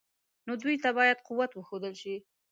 [0.45, 2.15] نو دوی ته باید قوت وښودل شي.